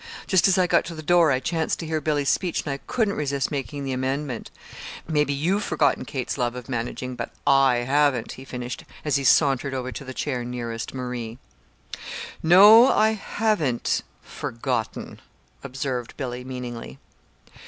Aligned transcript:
Just 0.25 0.47
as 0.47 0.57
I 0.57 0.65
got 0.65 0.83
to 0.85 0.95
the 0.95 1.03
door 1.03 1.31
I 1.31 1.39
chanced 1.39 1.77
to 1.77 1.85
hear 1.85 2.01
Billy's 2.01 2.27
speech, 2.27 2.63
and 2.63 2.71
I 2.73 2.77
couldn't 2.87 3.13
resist 3.13 3.51
making 3.51 3.83
the 3.83 3.91
amendment. 3.93 4.49
Maybe 5.07 5.31
you've 5.31 5.63
forgotten 5.63 6.05
Kate's 6.05 6.39
love 6.39 6.55
of 6.55 6.67
managing 6.67 7.13
but 7.15 7.29
I 7.45 7.83
haven't," 7.85 8.31
he 8.31 8.43
finished, 8.43 8.83
as 9.05 9.17
he 9.17 9.23
sauntered 9.23 9.75
over 9.75 9.91
to 9.91 10.03
the 10.03 10.11
chair 10.15 10.43
nearest 10.43 10.95
Marie. 10.95 11.37
"No, 12.41 12.87
I 12.91 13.11
haven't 13.11 14.01
forgotten," 14.23 15.19
observed 15.63 16.17
Billy, 16.17 16.43
meaningly. 16.43 16.97